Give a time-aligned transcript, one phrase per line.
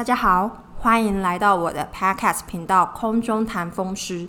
[0.00, 4.20] 大家好，欢迎来到我的 Podcast 频道《空中谈风湿》。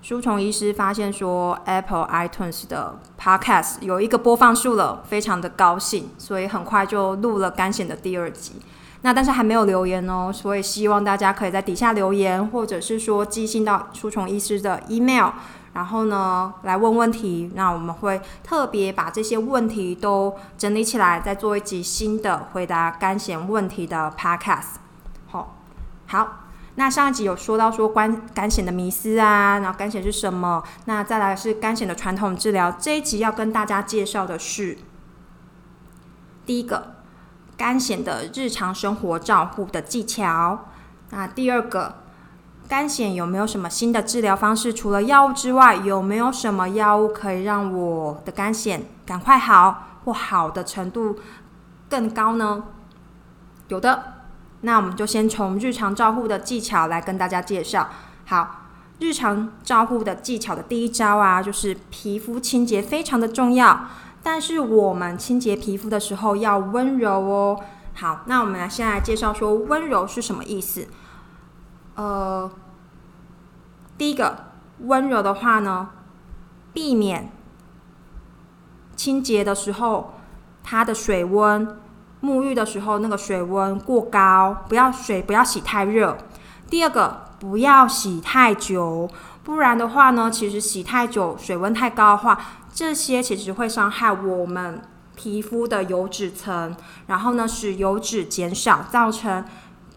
[0.00, 8.62] 书虫医师发现说，Apple iTunes 的 Podcast 有一个播放数了，非常的高兴，所以很快就录了肝险的第二集。
[9.00, 15.30] 那但是还没有留言哦，所以希望大家可以在底下留言，或者是说寄信到书虫医师的 email。
[15.74, 24.74] 然后呢，来问问题，那我们会特别把这些问题都整理起来，再做一集新的回答肝险问题的 podcast。
[25.28, 25.56] 好，
[26.06, 30.62] 好，那上一集有说到说关肝险的迷思啊，然后肝险是什么？
[30.84, 32.70] 那再来是肝险的传统治疗。
[32.72, 34.76] 这一集要跟大家介绍的是
[36.44, 36.96] 第一个
[37.56, 40.66] 肝险的日常生活照护的技巧。
[41.08, 42.02] 那第二个。
[42.68, 44.72] 肝癣有没有什么新的治疗方式？
[44.72, 51.18] 除了药物之外，有没有什么药物可以让我的肝癣赶快好，或好的程度
[51.90, 52.64] 更高呢？
[53.68, 54.02] 有的，
[54.62, 57.90] 那我们就先从日常照护的技巧来跟大家介绍。
[58.24, 58.68] 好，
[59.00, 63.88] 日常照护的技巧的第一招啊，就是皮肤清洁非常的重要，
[64.22, 67.60] 但是我们清洁皮肤的时候要温柔哦。
[67.94, 70.88] 好，那我们来先来介绍说温柔是什么意思。
[71.94, 72.50] 呃。
[73.98, 74.46] 第一个
[74.80, 75.90] 温柔的话呢，
[76.72, 77.30] 避免
[78.96, 80.14] 清洁的时候
[80.64, 81.78] 它的水温，
[82.20, 86.18] 沐浴的时候那个水温过高，不要水不要洗太热。
[86.68, 89.08] 第二个不要洗太久，
[89.44, 92.40] 不然的话呢，其实洗太久水温太高的话，
[92.72, 94.82] 这些其实会伤害我们
[95.14, 96.74] 皮肤的油脂层，
[97.06, 99.44] 然后呢使油脂减少，造成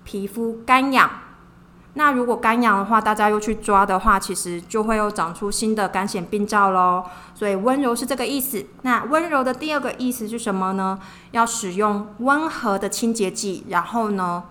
[0.03, 1.09] 皮肤干痒。
[1.97, 7.05] 那如果干痒的话，大家又去抓的话，其实就会又长出新的肝癣病灶喽。
[7.33, 8.65] 所以温柔是这个意思。
[8.81, 10.99] 那温柔的第二个意思是什么呢？
[11.31, 14.43] 要使用温和的清洁剂，然后呢，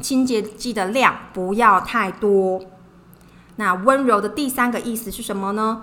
[0.00, 2.62] 清洁剂的量不要太多。
[3.56, 5.82] 那温柔的第三个意思是什么呢？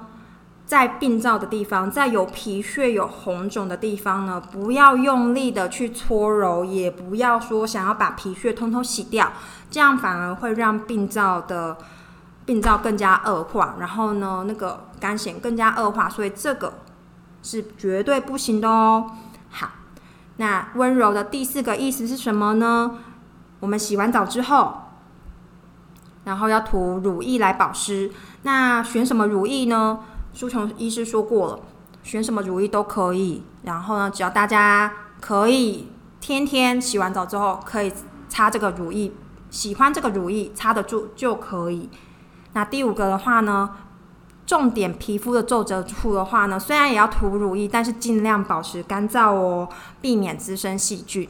[0.69, 9.31] 在病灶的地方，在有皮屑、有红肿的地方呢，不要用力的去搓揉，也不要说想要把皮屑通通洗掉，
[9.71, 11.75] 这样反而会让病灶的
[12.45, 16.75] 病灶更加恶化，然后呢，那个肝癣更加恶化，所以这个
[17.41, 19.09] 是绝对不行的哦。
[19.49, 19.71] 好，
[20.37, 22.99] 那温柔的第四个意思是什么呢？
[23.59, 24.83] 我们洗完澡之后，
[26.25, 28.11] 然后要涂乳液来保湿，
[28.43, 30.02] 那选什么乳液呢？
[30.33, 31.59] 舒琼医师说过了，
[32.03, 33.43] 选什么乳液都可以。
[33.63, 35.87] 然后呢，只要大家可以
[36.21, 37.91] 天天洗完澡之后可以
[38.27, 39.11] 擦这个乳液，
[39.49, 41.89] 喜欢这个乳液擦得住就可以。
[42.53, 43.69] 那第五个的话呢，
[44.45, 49.69] 重点皮肤的皱褶处的话呢，虽然也要涂乳液，但是尽量保持干燥哦，
[50.01, 51.29] 避免滋生细菌。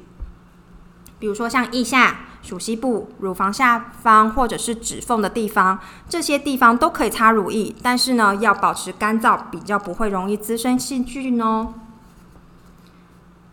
[1.18, 2.26] 比如说像腋下。
[2.42, 5.78] 属膝部、乳房下方或者是指缝的地方，
[6.08, 11.74] 这些地方都可以擦乳液，但是呢，要保持干燥，比较不会容易滋生细菌哦。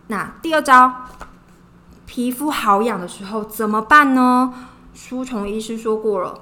[0.07, 1.07] 那第二招，
[2.07, 4.55] 皮肤好痒的时候怎么办呢？
[4.95, 6.41] 舒虫医师说过了，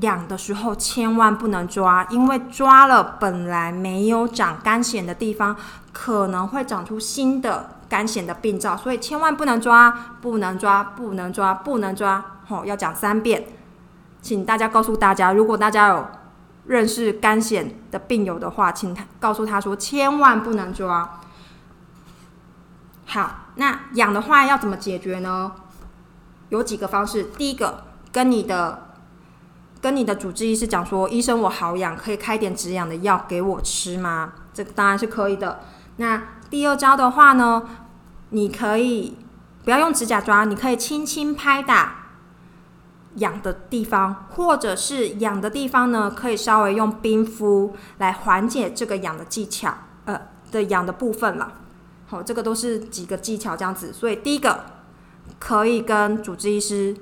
[0.00, 5.56] 痒的时候千万不能抓，因为抓了本来没有长干癣的地方，
[5.92, 7.81] 可能会长出新的。
[7.92, 9.90] 肝癣的病灶，所以千万不能抓，
[10.22, 12.24] 不能抓，不能抓，不能抓。
[12.48, 13.44] 吼，要讲三遍，
[14.22, 16.08] 请大家告诉大家，如果大家有
[16.64, 21.20] 认识肝癣的病友的话，请他告诉他说，千万不能抓。
[23.04, 25.52] 好，那痒的话要怎么解决呢？
[26.48, 27.24] 有几个方式。
[27.24, 28.94] 第一个，跟你的
[29.82, 34.32] 跟你的主治医师讲说，医生我好痒，可以开点止痒的药给我吃吗？
[34.54, 35.60] 这个当然是可以的。
[35.96, 37.62] 那第二招的话呢？
[38.34, 39.18] 你可以
[39.62, 42.08] 不要用指甲抓，你可以轻轻拍打
[43.16, 49.74] 痒的地方，或者是痒的地方呢，可以稍微用冰敷来缓解这个痒的技巧，
[50.06, 50.18] 呃
[50.50, 51.52] 的痒的部分了。
[52.06, 53.92] 好，这个都是几个技巧这样子。
[53.92, 54.64] 所以第一个
[55.38, 56.96] 可以跟主治医师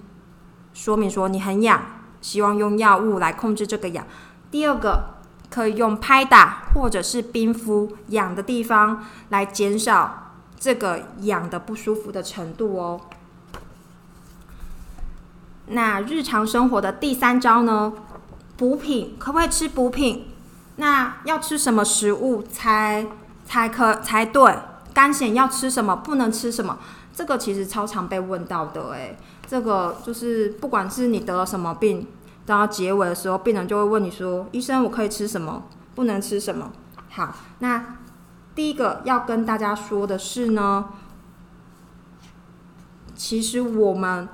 [0.75, 1.81] 说明说你很痒，
[2.21, 4.05] 希望用药物来控制这个痒。
[4.51, 10.30] 第二个可以用拍打或者是冰敷痒的地方来减少。
[10.61, 13.01] 这个痒的不舒服的程度哦。
[15.69, 17.93] 那日常生活的第三招呢？
[18.59, 20.27] 补品可不可以吃补品？
[20.77, 23.07] 那要吃什么食物才
[23.47, 24.55] 才可才对？
[24.93, 25.97] 肝癣要吃什么？
[25.97, 26.79] 不能吃什么？
[27.15, 29.17] 这个其实超常被问到的诶，
[29.47, 32.07] 这个就是不管是你得了什么病，
[32.45, 35.63] 到结尾的时候，病人就会问你说：“医生，我可以吃什么？
[35.95, 36.71] 不能吃什么？”
[37.09, 37.97] 好，那。
[38.61, 40.91] 第一个要跟大家说的是呢，
[43.17, 44.29] 其实我们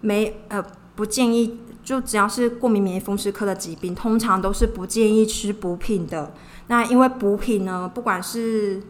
[0.00, 0.60] 没呃
[0.96, 6.34] 不建议，就只要是过敏免疫风湿科的疾病，通常都是不建议吃补品的。
[6.66, 8.82] 那因为补品呢，不管是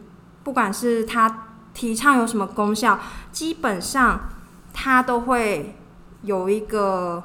[0.43, 2.99] 不管是它提倡有什么功效，
[3.31, 4.21] 基本上
[4.73, 5.75] 它都会
[6.23, 7.23] 有一个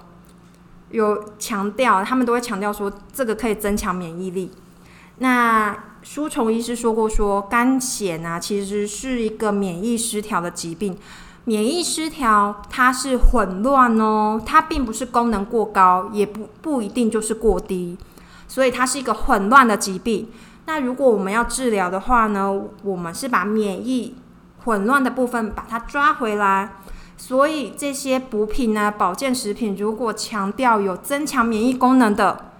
[0.90, 4.52] 有强调，他们都会强调说这个可以增强免疫力。
[5.16, 5.74] 那
[6.08, 10.96] 舒虫医师说过，说肝癣啊，其实是一个免疫失调的疾病。
[11.44, 17.98] 免疫失调它是混乱哦，它并不是功能过高，也不不一定就是过低，
[18.46, 20.28] 所以它是一个混乱的疾病。
[20.66, 24.14] 那如果我们要治疗的话呢，我们是把免疫
[24.64, 26.76] 混乱的部分把它抓回来。
[27.16, 32.52] 所以这些补品呢，保健食品如果强调有增强免疫功能的，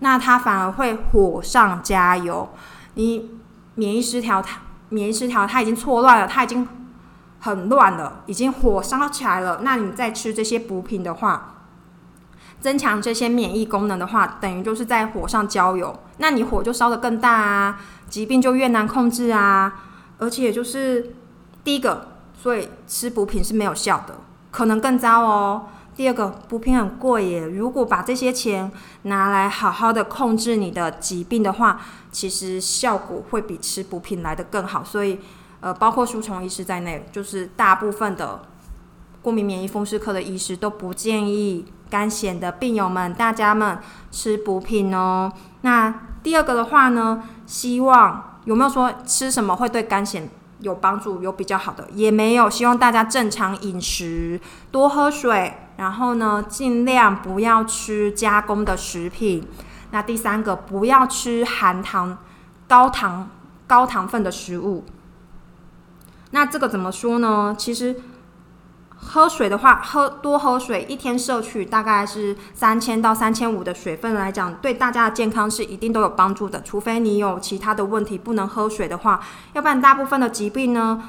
[0.00, 2.46] 那它反而会火上加油。
[2.94, 3.30] 你
[3.74, 6.66] 免疫失调，它免疫失调它已经错乱了，它已经。
[7.42, 9.60] 很乱了，已经火烧起来了。
[9.62, 11.54] 那你再吃这些补品的话，
[12.60, 15.98] 增强这些免疫功能的话，等于就是在火上浇油。
[16.18, 19.72] 那你火就烧得更大啊，疾病就越难控制啊。
[20.18, 21.14] 而且就是
[21.64, 24.16] 第一个，所以吃补品是没有效的，
[24.50, 25.64] 可能更糟哦。
[26.00, 27.46] 第二个，补品很贵耶。
[27.46, 31.78] 如果把这些钱拿来好好的控制你的疾病的话，
[32.10, 34.82] 其实效果会比吃补品来的更好。
[34.82, 35.18] 所以。
[35.60, 38.40] 呃，包括舒虫医师在内，就是大部分的
[39.20, 43.78] 过敏免疫风湿科的医师都不建议肝癣的病友们、大家们
[44.10, 45.30] 吃补品哦。
[45.60, 50.22] 那第二个的话呢，希望有没有说吃什么会对肝癣
[50.60, 51.86] 有帮助、有比较好的？
[51.92, 52.48] 也没有。
[52.48, 59.48] 希望大家正常饮食，多喝水，然后呢，尽量不要吃加工的食品。
[59.92, 62.18] 那第三个，不要吃含糖、
[62.68, 63.30] 高糖、
[63.66, 64.84] 高糖分的食物。
[66.32, 67.56] 那这个怎么说呢？
[67.56, 67.96] 其实
[68.94, 76.60] 喝水的话，喝多喝水，一天摄取大概是三千到三千五的水分来讲，对大家的健康是一定都有帮助的。
[76.60, 79.18] 除非你有其他的问题不能喝水的话，
[79.54, 81.02] 要不然大部分的疾病呢，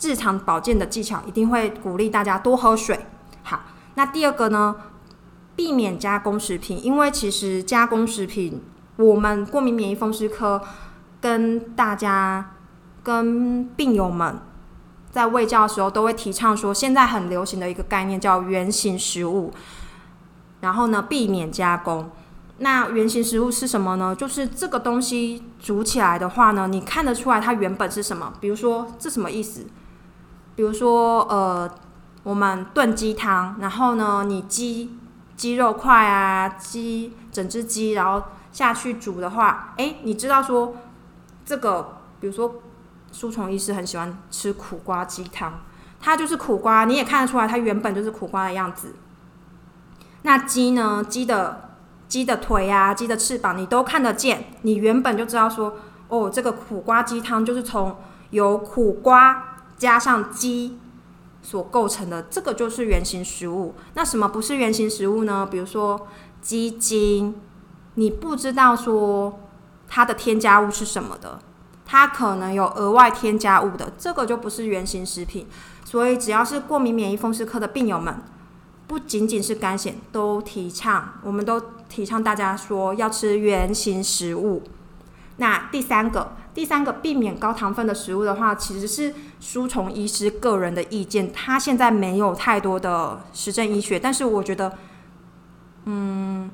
[0.00, 3.06] 日常保健的技巧一定会鼓励大家多喝水。
[3.42, 3.62] 好，
[3.94, 4.76] 那第二个呢，
[5.56, 8.62] 避免加工食品，因为其实加工食品，
[8.96, 10.62] 我们过敏免疫风湿科
[11.20, 12.50] 跟大家。
[13.04, 14.38] 跟病友们
[15.10, 19.52] 在喂教的时候，都会提倡说，现在很流行的一个概念叫原形食物，
[20.60, 22.12] 然后呢，避免加工。
[22.58, 24.14] 那原形食物是什么呢？
[24.14, 28.34] 就是这个东西煮起来的话呢，你看得出来它原本是什么？
[28.40, 29.66] 比如说，这什么意思？
[30.54, 31.68] 比如说，呃，
[32.22, 34.96] 我们炖鸡汤，然后呢，你鸡
[35.36, 38.22] 鸡肉块啊，鸡整只鸡，然后
[38.52, 40.74] 下去煮的话，诶，你知道说
[41.44, 42.54] 这个，比如说。
[43.14, 45.60] 舒虫医师很喜欢吃苦瓜鸡汤，
[46.00, 48.94] 它就是苦瓜，你也看得出来，它原本就是苦瓜的样子。
[50.22, 51.04] 那鸡呢？
[51.06, 51.76] 鸡的
[52.08, 55.76] 鸡的腿啊，鸡的翅膀，你都看得见，你原本就知道说，
[56.08, 57.94] 哦，这个苦瓜鸡汤就是从
[58.30, 60.78] 有苦瓜加上鸡
[61.42, 63.74] 所构成的，这个就是原型食物。
[63.94, 65.46] 那什么不是原型食物呢？
[65.50, 66.06] 比如说
[66.40, 67.34] 鸡精，
[67.94, 69.40] 你不知道说
[69.88, 71.40] 它的添加物是什么的。
[71.84, 75.46] 它可能有额外添加物的，这个就不是原型食品。
[75.84, 78.22] 所以只要是过敏免疫风湿科的病友们，
[78.86, 84.62] 不仅仅是肝癣，都提倡，我们都提倡大家说要吃原型食物。
[85.36, 94.76] 那第三个，第三个避免高糖分的食物的话，其实是舒虫医师个人的意见，他现在没有太多的实证医学，但是我觉得，
[95.84, 96.50] 嗯，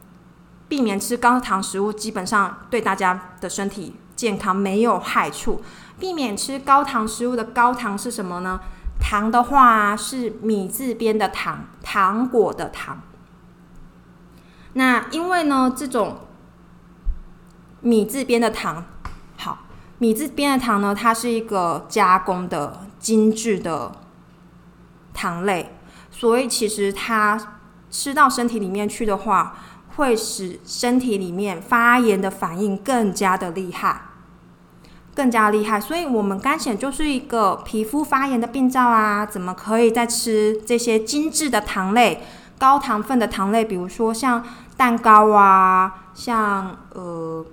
[0.68, 3.94] 避免吃高糖食物，基本上对大家的身体。
[4.18, 5.62] 健康没有害处，
[5.96, 8.58] 避免吃高糖食物的高糖是什么呢？
[8.98, 13.00] 糖的话是米字边的糖，糖果的糖。
[14.72, 16.22] 那因为呢，这种
[17.80, 18.86] 米字边的糖，
[19.98, 23.92] 米字边的糖呢，它是一个加工的精致的
[25.12, 25.74] 糖类，
[26.10, 27.58] 所以其实它
[27.90, 29.58] 吃到身体里面去的话，
[29.96, 34.02] 会使身体里面发炎的反应更加的厉害。
[35.14, 39.26] 更加厉害，所以我们肝癣就是一个皮肤发炎的病灶啊！
[39.26, 42.22] 怎么可以再吃这些精致的糖类、
[42.56, 43.64] 高糖分的糖类？
[43.64, 44.44] 比如说像
[44.76, 47.44] 蛋糕啊，像呃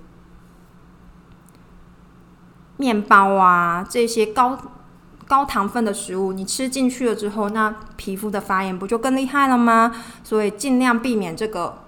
[2.76, 4.58] 面包啊这些高
[5.26, 9.92] 高糖分的食物，你吃进去了之后，那皮肤的发炎不就更厉害了吗？
[10.22, 11.82] 所以尽量避免这个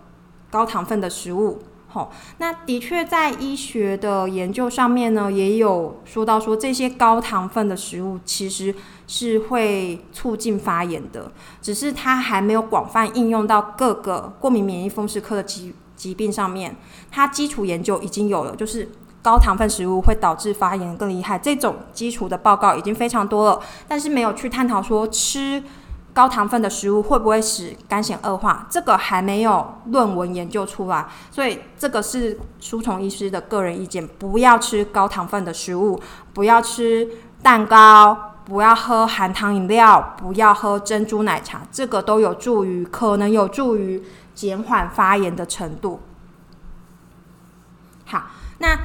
[0.50, 1.60] 高糖分的食物。
[1.90, 8.74] 好，那的确在医学的研究上面呢，也有说到说这些高糖分的食物其实
[9.06, 16.76] 是会促进发炎的，只是它还没有广泛应用到各个过敏免疫风湿科的疾疾病上面。
[17.10, 18.90] 它基础研究已经有了，就是
[19.22, 25.62] 高糖分食物会导致发炎更厉害，这种基础的报告已经非常多了，但是没有去探讨说吃。
[26.14, 28.66] 高糖分的食物会不会使肝藓恶化？
[28.68, 34.04] 这个还没有论文研究出来，所以这个是书虫医师的个人意见。
[34.18, 36.00] 不要吃高糖分的食物，
[36.34, 37.08] 不要吃
[37.40, 44.02] 蛋糕，不要喝含糖饮料，不要喝珍珠奶茶，这个都有助于，可能有助于
[44.34, 46.00] 减缓发炎的程度。
[48.06, 48.24] 好，
[48.58, 48.76] 那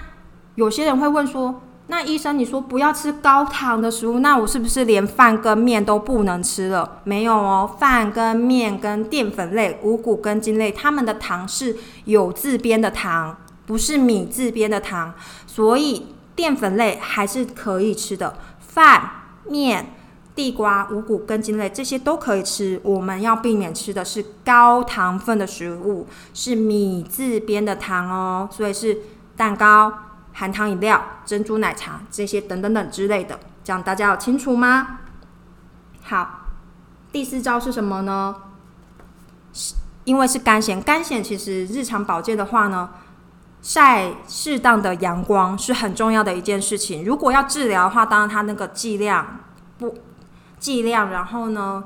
[0.55, 1.61] 有些人会问说。
[1.87, 7.01] 那医生，你说不要吃高糖的食物，那我是不是连饭跟面都不能吃了？
[7.03, 15.13] 没有哦，饭跟面跟淀粉类、五谷根茎类，它们的糖是有字边的糖，不是米字边的糖，
[15.45, 16.07] 所以
[16.37, 18.37] 淀粉类还是可以吃的。
[18.61, 19.11] 饭、
[19.45, 19.93] 面、
[20.33, 28.99] 地瓜、五谷根茎类这些都可以吃，我们要避免吃的是高糖分的食物，是米字边的糖哦，所以是
[29.35, 29.93] 蛋糕。
[30.33, 34.99] 含糖饮料、珍珠奶茶这些等等等之类的，这样大家有清楚吗？
[36.03, 36.41] 好，
[37.11, 38.35] 第四招是什么呢？
[39.53, 42.89] 是因为是干癣，干癣其实日常保健的话呢，
[43.61, 47.05] 晒适当的阳光是很重要的一件事情。
[47.05, 49.39] 如果要治疗的话，当然它那个剂量
[49.77, 49.95] 不
[50.59, 51.85] 剂量，然后呢，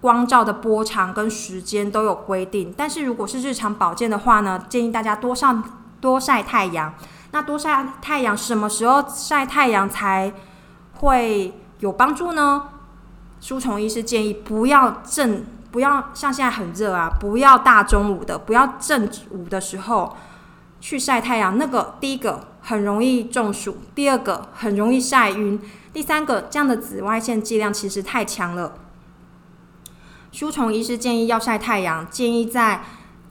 [0.00, 2.72] 光照的波长跟时间都有规定。
[2.74, 5.62] 但是如果是日常保健的话呢，建议大家多上
[6.00, 6.94] 多晒太阳。
[7.34, 10.32] 那多晒太阳，什么时候晒太阳才
[10.92, 12.68] 会有帮助呢？
[13.40, 20.16] 书虫医师建议不要正，不要像现在很热啊，不要大中午的，不要正午的时候
[20.80, 21.58] 去晒太阳。
[21.58, 25.60] 那个第一个很容易中暑，第二个很容易晒晕，
[25.92, 28.74] 第三个这样的紫外线剂量其实太强了。
[30.30, 32.84] 书虫医师建议要晒太阳，建议在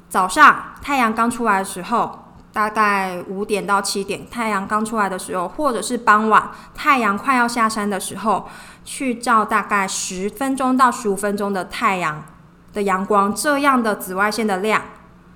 [0.09, 2.19] 早上太阳刚出来的时候。
[2.53, 8.47] 大概五点到七点，太阳刚出来的时候，或者是傍晚太阳快要下山的时候，
[8.85, 12.23] 去照大概十分钟到十五分钟的太阳
[12.71, 14.83] 的阳光，这样的紫外线的量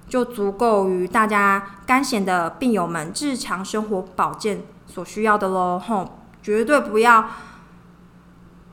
[0.08, 5.80] 就足够于大家干癣的病友们日常生活保健所需要的喽。
[5.80, 7.26] 吼，绝对不要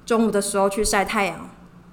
[0.04, 1.48] 中午的时候去晒太阳，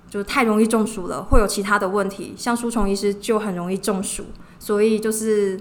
[0.10, 2.36] 就太容易中暑了，会有其他的问题。
[2.38, 4.26] 像书虫医师就很容易中暑，
[4.60, 5.58] 所以就是。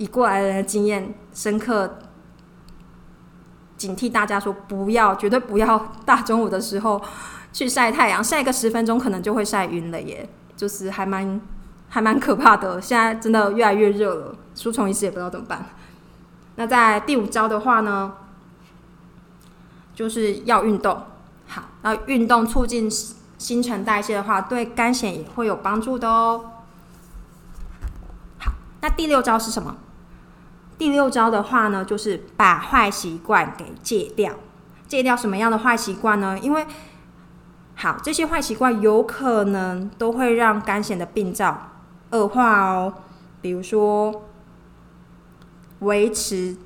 [0.00, 1.98] 以过来人的经验深刻，
[3.76, 6.98] 警惕大家说不要，绝对不要大中午的时候
[7.52, 10.26] 去晒太阳，晒个十分钟可能就会晒晕了耶，
[10.56, 11.38] 就是还蛮
[11.90, 12.80] 还蛮可怕的。
[12.80, 15.66] 现在真的越来越热了，书虫一时也不知道怎么办。
[16.56, 18.14] 那在第五招的话呢，
[19.94, 21.02] 就是要运动。
[21.46, 22.90] 好，那运动促进
[23.36, 26.52] 新陈代谢的话，对肝癣也会有帮助的哦。
[28.38, 29.76] 好，那第六招是什么？
[30.80, 34.32] 第六招的话呢，就是把坏习惯给戒掉。
[34.88, 36.38] 戒掉什么样的坏习惯呢？
[36.38, 36.66] 因为
[37.74, 41.72] 好，这些坏习惯有可能都会让肝癣的病灶
[42.12, 42.94] 恶化哦。
[43.42, 44.22] 比如说，
[45.80, 46.56] 维持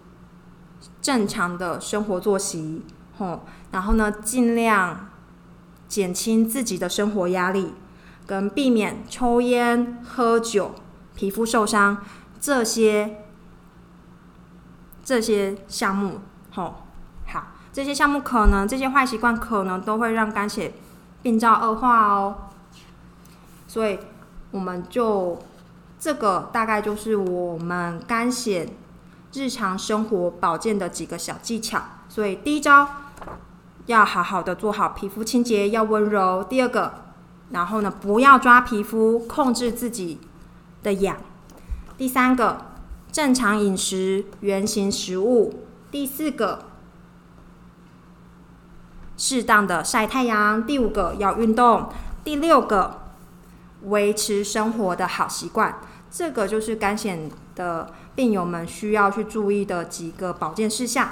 [1.02, 2.85] 正常的生活作息，
[3.18, 3.40] 吼，
[3.73, 5.09] 然后呢，尽量
[5.88, 7.73] 减轻自己的生活压力，
[8.28, 10.73] 跟避免抽烟、喝酒、
[11.16, 11.99] 皮肤受伤
[12.40, 13.24] 这些。
[15.04, 16.20] 这些项目，
[16.54, 16.76] 吼，
[17.26, 20.73] 好，这些项目可能这些坏习惯可能都会让肝血
[21.23, 22.37] 病灶恶化哦，
[23.68, 23.99] 所以
[24.50, 25.38] 我们就
[25.99, 28.70] 这个大概就是我们肝血
[29.34, 31.82] 日常生活保健的几个小技巧。
[32.08, 32.88] 所以第一招
[33.84, 36.42] 要好好的做好皮肤清洁，要温柔。
[36.44, 36.94] 第二个，
[37.50, 40.18] 然后呢不要抓皮肤，控制自己
[40.82, 41.18] 的痒。
[41.99, 42.74] 第三个。
[43.14, 45.61] 正常饮食，原形食物。
[45.92, 46.64] 第四个，
[49.16, 50.66] 适当的晒太阳。
[50.66, 51.88] 第五个，要运动。
[52.25, 53.02] 第六个，
[53.83, 55.78] 维持生活的好习惯。
[56.11, 61.09] 这个就是肝显的病友们需要去注意的几个保健事项。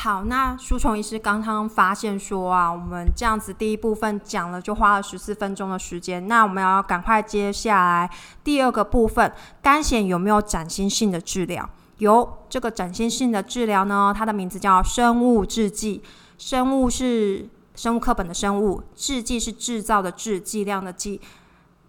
[0.00, 8.08] 好，那书虫医师刚刚发现说啊，我们这样子第一部分讲了就花了十四分钟的时间，那我们要赶快接下来
[8.44, 11.68] 第二个部分，肝癣有没有崭新性的治疗？
[11.96, 16.00] 有，这个崭新性的治疗呢，它的名字叫生物制剂。
[16.38, 21.20] 生物是生物课本的生物，制剂是制造的制，剂量的剂。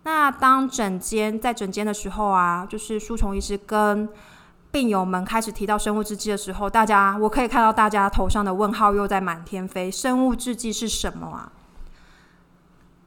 [0.01, 4.09] 那当诊间在诊间的时候啊，就是书虫医师跟
[4.71, 9.89] 病友们开始提到生物制剂的时候，大家我可以看到大家头上的问号又在满天飞。
[9.89, 11.51] 生物制剂是什么啊？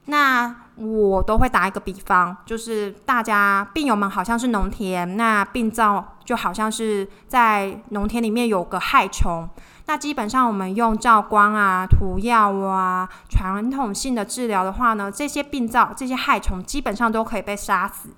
[0.06, 9.48] 那我都会打一个比方，就是大家病友们好像是农田，那病灶就好像是在农田里面有个害虫。
[9.86, 18.08] 那基本上我们用照光啊、涂药啊、传统性的治疗的话呢，这些病灶、这些害虫基本上都可以被杀死，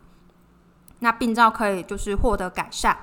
[1.00, 2.96] 那病灶可以就是获得改善。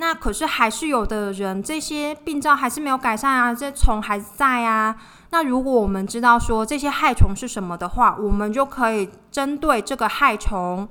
[0.00, 4.96] 那可是还是有的人，这些病灶还是没有改善啊，这虫还在啊。
[5.28, 10.88] 那如果我们知道说这些害虫是什么的话，我们就可以针对这个害虫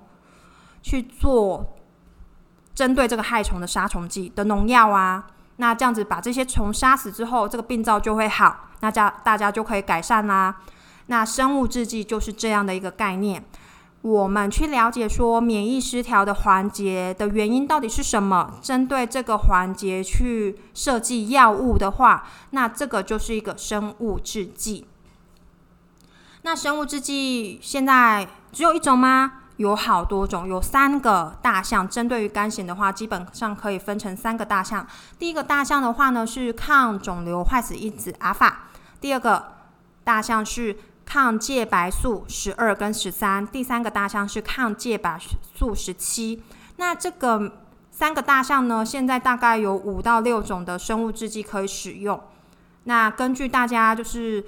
[0.83, 1.75] 去做
[2.75, 5.25] 针对这个害虫的杀虫剂的农药啊。
[5.55, 10.55] 那这样子把这些虫杀死之后，这个病灶就会好，那家大家就可以改善啦。
[11.07, 13.43] 那生物制剂就是这样的一个概念。
[14.01, 24.85] 我们去了解说免疫失调的环节的原因到底是什么，针对这个环节去设计药物的话，那这个就是一个生物制剂。
[26.43, 29.33] 那生物制剂现在只有一种吗？
[29.57, 31.85] 有好多种，有三个大项。
[31.85, 34.87] 针对于肝炎的话，基本上可以分成三个大项。
[35.19, 38.69] 第一个大项的话呢是抗肿瘤坏死因子阿法，
[39.01, 39.55] 第二个
[40.05, 40.77] 大项是。
[41.11, 45.19] 抗介白素十二跟十三，第三个大项是抗介白
[45.55, 46.43] 素十七。
[46.75, 47.51] 那这个
[47.89, 52.21] 三个大项呢，现在大概有五到六种的生物制剂可以使用。
[52.83, 54.45] 那根据大家就是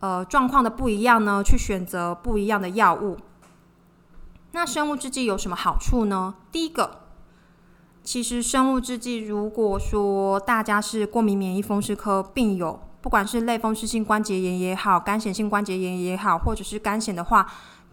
[0.00, 3.18] 呃状况的不一样呢，去选择不一样的药物。
[4.52, 6.36] 那生物制剂有什么好处呢？
[6.50, 7.02] 第一个，
[8.02, 12.80] 其实生物制剂如果说大家是过敏免疫风湿科病友。
[13.00, 17.46] 不管是类风湿性关节炎也好，干癣性关节炎也好，或者是干癣的话，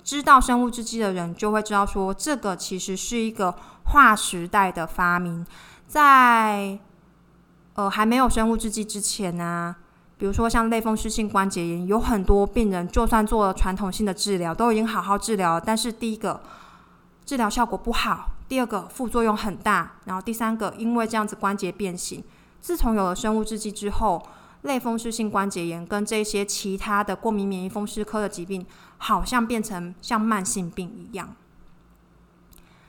[0.04, 5.46] 知道生物制剂的人就会知道说，这个其实是一个划时代的发明。
[5.88, 6.80] 在
[7.76, 9.76] 呃还没有生物制剂之前呢，
[10.18, 16.42] 比如说像类风湿性关节炎，有很多病人就算做了传统性的治疗，都已经好好治疗，但是第一个
[17.26, 22.24] 治疗效果不好，第二个副作用很大，然后第三个因为这样子关节变形。
[22.60, 24.22] 自从有了生物制剂之后，
[24.66, 28.66] 类风湿性关节炎跟这些其他的过敏免疫风湿科的疾病，
[28.98, 31.36] 好像变成像慢性病一样。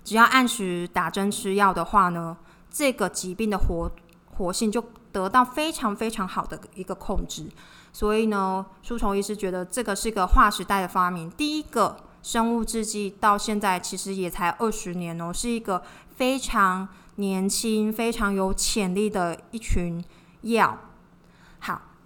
[0.03, 2.37] 只要按时打针吃药的话呢，
[2.71, 3.91] 这个疾病的活
[4.37, 7.49] 活性就得到非常非常好的一个控制。
[7.93, 11.31] 所以呢，舒虫医师觉得这个是个划时代的发明。
[11.31, 15.83] 第一个生物制剂到现在其实也才二十年哦，是一个
[16.17, 20.05] 非常年轻、非常有潜力的一群
[20.43, 20.79] 药。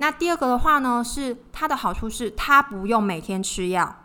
[0.00, 3.96] 那第二个的话呢，是它的好处是它不用每天吃药，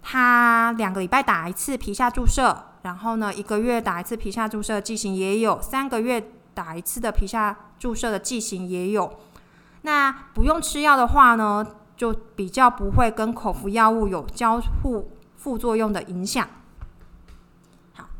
[0.00, 9.18] 它两个礼拜打一次皮下注射，然后呢一个月打一次皮下注射剂型也有，三个月打一次的皮下注射的剂型也有。
[9.82, 16.48] 那不用吃药的话呢，就比较不会跟口服药物有交互副作用的影响。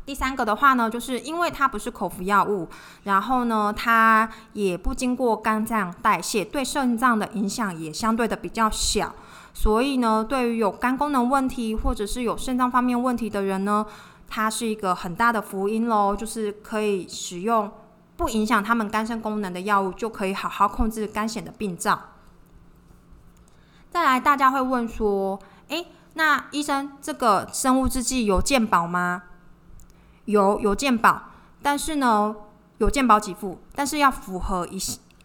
[0.07, 2.69] 第三个的话呢，就是因为它不是口服药物，
[3.03, 9.13] 然后呢，它也不经过肝脏代谢，对肾脏的影响也相对的比较小，
[9.53, 13.85] 所以呢，对于有肝功能问题或者是有肾脏方面问题的人呢，
[14.29, 17.69] 它是一个很大的福音喽，就是可以使用
[18.15, 21.99] 不影响他们肝肾功能的药物，就可以好好控制肝癣的病灶。
[23.89, 29.23] 再来，大家会问说，诶，那医生，这个生物制剂有健保吗？
[30.27, 31.21] 有有健保，
[31.61, 32.35] 但是呢，
[32.79, 34.77] 有健保给付，但是要符合一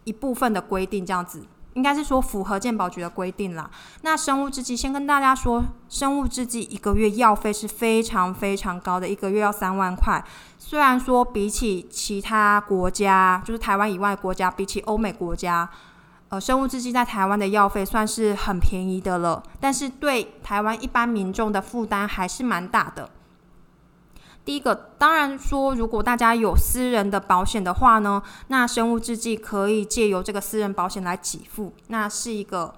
[0.04, 3.68] 一部分的规定，这样子应该是说符合健保局的规定啦。
[4.02, 10.24] 那生物制剂先跟大家说，生物制剂一个月药费是非常非常高的，一个月要三万块。
[10.56, 15.68] 虽然说比起其他国家，就是台湾以外国家，比起欧美国家，
[16.28, 23.10] 呃，生物制剂在台湾的药费算是很便宜的了，但是对台湾一般民众的负担还是蛮大的。
[24.44, 32.74] 第一个，当然说，如果大家有私人的保险的话呢，那生物制剂可以借由这个私人保险来给付，那是一个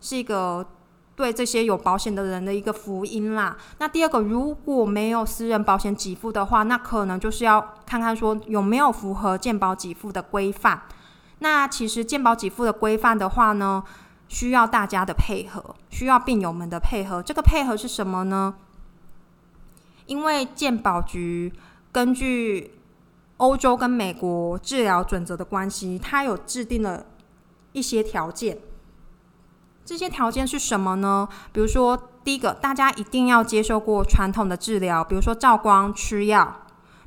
[0.00, 0.66] 是一个
[1.14, 3.56] 对这些有保险的人的一个福音啦。
[3.78, 10.82] 那第二个，如果没有私人保险给付的话，那可能就是要看看说有没有符合健保给付的规范。
[11.38, 13.82] 那其实健保给付的规范的话呢，
[14.28, 17.22] 需要大家的配合，需要病友们的配合。
[17.22, 18.54] 这个配合是什么呢？
[20.06, 21.52] 因为健保局
[21.92, 22.72] 根据
[23.36, 27.04] 欧洲跟美国治疗准则的关系，它有制定了
[27.72, 28.58] 一些条件。
[29.84, 31.28] 这些条件是什么呢？
[31.52, 36.62] 比如说，第一个，大家一定要接受过传统的治疗，比如说照光、吃药；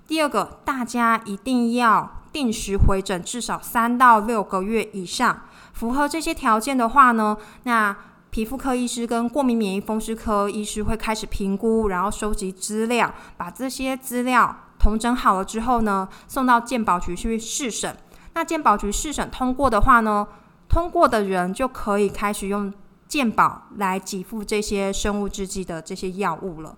[0.07, 5.41] 第二个，大家一定要定时回诊，至少三到六个月以上。
[5.73, 7.95] 符合这些条件的话呢，那
[8.31, 17.97] 皮肤科医师跟过敏免疫风湿科医师会开始评估，然后收集资料，把这些资料同整好了之后呢，送到健保局去试审。
[18.35, 20.27] 那健保局试审通过的话呢，
[20.67, 22.71] 通过的人就可以开始用
[23.07, 26.75] 健保来给付这些生物制剂的这些药物了。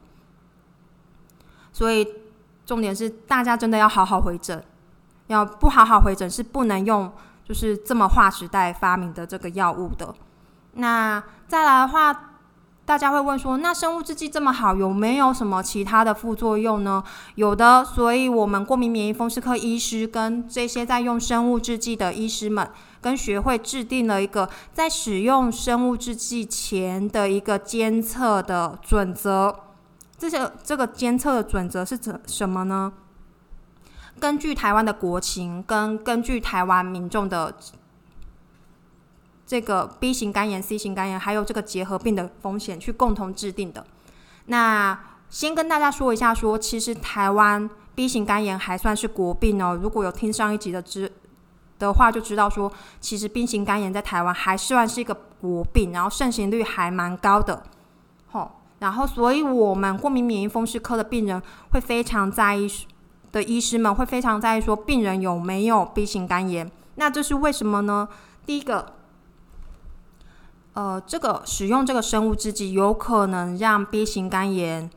[1.73, 2.07] 所以
[2.65, 4.63] 重点是，大家真的要好好回诊，
[5.27, 7.11] 要不好好回诊是不能用，
[7.43, 10.15] 就是这么划时代发明的这个药物的。
[10.73, 12.27] 那再来的话。
[12.83, 17.01] 大家会问说，那生物制剂这么好，有没有什么其他的副作用呢？
[17.35, 29.55] 有的，所以我们过敏免疫风湿科医师跟这些在用生物制剂的医师们，跟学会制定了一个在使用生物制剂前的一个监测的准则。
[30.17, 32.91] 这些这个监测的准则是怎什么呢？
[34.19, 37.53] 根据台湾的国情，跟根据台湾民众的。
[39.51, 43.85] 这个 B 型肝炎、C 型肝炎，还有这个结核病的风险，去共同制定的。
[44.45, 44.97] 那
[45.29, 49.75] 先跟大家说一下，说其实台湾 B 型肝炎还算是国病哦。
[49.75, 51.11] 如果有听上一集的知
[51.79, 57.61] 的话，就知道说，其实 B 型肝炎在台湾还算是一个国病，然后盛行率还蛮高的。
[58.27, 62.71] 好，然后所以我们过敏免疫风湿科的病人会非常在意
[63.33, 66.71] 的医师们会非常在意说，病人有没有 B 型肝炎。
[66.95, 68.07] 那这是为什么呢？
[68.45, 68.93] 第一个。
[70.73, 74.89] 呃，这个使用这个生物制剂有可能让 B 型肝炎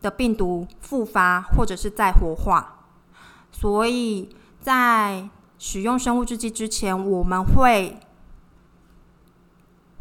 [0.00, 2.86] 的病毒复发或者是再活化，
[3.52, 4.30] 所以
[4.60, 5.28] 在
[5.58, 7.98] 使用生物制剂之前，我们会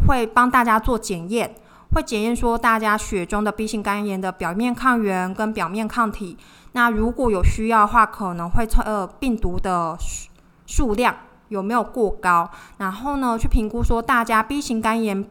[0.08, 1.54] 会帮大家做检验，
[1.94, 6.38] 会检验说大家血中的 B 型肝炎的表面抗原跟表面抗体。
[6.72, 10.30] 那如果有需要的话，可能会测呃病毒的数
[10.66, 11.14] 数量。
[11.50, 12.50] 有没有过高？
[12.78, 15.26] 然后呢，去评估说大家 B 型肝炎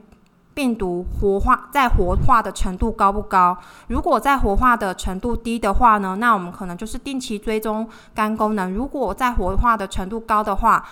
[0.55, 3.57] 病毒活化在活化的程度高不高？
[3.87, 8.73] 如果在活化的程度低的话呢，那我们可能就是定期追踪肝功能。
[8.75, 10.85] 如果在活化的程度高的话，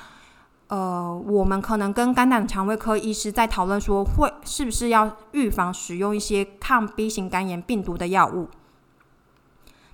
[0.68, 8.48] 呃，我们可能跟肝胆肠胃科医师在讨论说，会是不是要预防使用一些抗 B 型肝炎病毒的药物。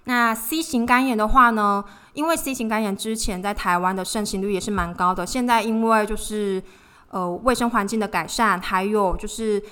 [0.04, 1.84] 那 C 型肝炎的话呢？
[2.12, 6.62] 因为 C 型肝炎之前在台湾的盛行率也是蛮高的，现在因为就是
[7.08, 9.62] 呃卫生环境的改善，还有就是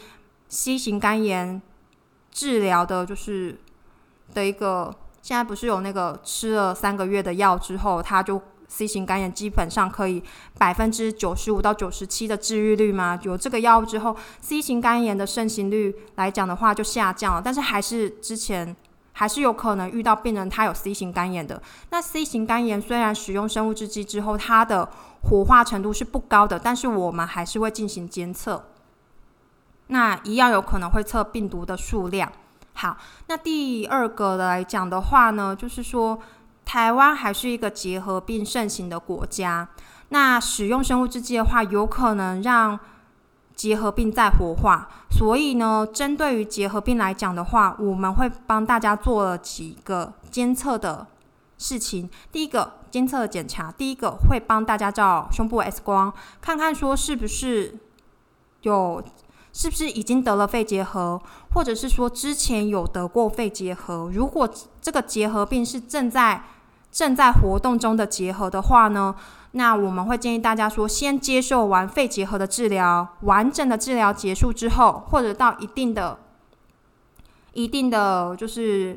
[0.48, 1.60] C 型肝炎
[2.30, 3.58] 治疗的，就是
[4.32, 10.22] 的一个现在不是有那个吃了三个月的药之后，它就 C 型肝炎基本上可以
[10.56, 13.18] 百分之九十五到九十七的治愈率吗？
[13.24, 18.74] 有这个药物之后，C 型肝炎的盛行率来讲的话就下降了，但是还是之前。
[19.20, 21.60] 还是有可能遇到病人他有 C 型肝炎的。
[21.90, 24.88] 那 C 型肝炎虽然使用生物制剂之后，它的
[25.24, 28.64] 活化程度是不高的，但是我们还是会进行监测。
[29.88, 32.32] 那一样有可能会测病毒的数量。
[32.72, 36.18] 好，那第二个来讲的话呢，就是说
[36.64, 39.68] 台湾还是一个结核病盛行的国家。
[40.08, 42.80] 那使用生物制剂的话，有可能让
[43.60, 51.06] 结核病再活化，所以呢，针对于结核病来讲的话，我们会帮大家做了几个监测的
[51.58, 52.08] 事情。
[52.32, 57.76] 第一个监测检查，第一个会帮大家照胸部 X 光，看看说是不是
[58.62, 59.04] 有，
[59.52, 61.20] 是不是已经得了肺结核，
[61.52, 64.10] 或者是说之前有得过肺结核。
[64.10, 64.48] 如果
[64.80, 66.44] 这个结核病是正在
[66.90, 69.14] 正在活动中的结核的话呢？
[69.52, 76.18] 那我们会建议大家说，先接受完肺结核的治疗，完整的治疗结束之后，或者到一定的、
[77.52, 78.96] 一定的就是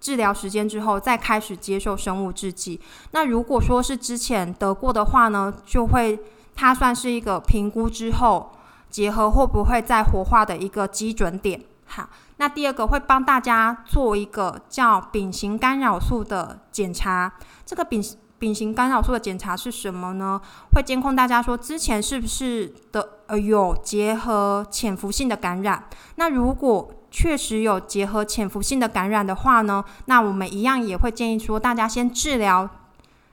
[0.00, 2.80] 治疗时间之后，再开始接受生物制剂。
[3.10, 6.18] 那如果说是之前得过的话呢，就会
[6.56, 8.52] 它算是一个评估之后
[8.88, 11.62] 结核会不会再活化的一个基准点。
[11.84, 12.08] 好，
[12.38, 17.34] 那第二个会帮大家做一个叫丙型干扰素的检查，
[17.66, 18.02] 这个丙。
[18.40, 20.40] 丙型干扰素的检查是什么呢？
[20.72, 25.84] 会监控大家说之前是不是的呃有结合潜伏性的感染。
[26.16, 32.68] 那如果确实有结合潜伏性的感染的话呢，那我们一样也会建议说大家先治疗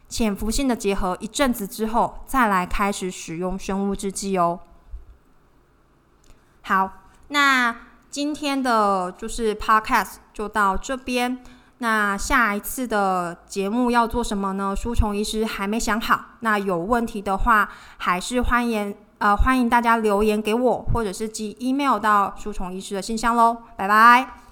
[0.09, 4.59] 潜伏性的结合一阵子之后，再来开始使用生物制剂哦。
[6.63, 6.91] 好，
[7.29, 7.73] 那
[8.09, 11.41] 今天的就是 Podcast 就到这边。
[11.79, 14.75] 那下一次的节目要做什么呢？
[14.75, 16.19] 书虫医师还没想好。
[16.39, 23.57] 那有问题的话，还是欢迎呃欢迎大家留言给我，或者是寄 email 到书虫医师的信箱喽。
[23.75, 24.46] 拜拜。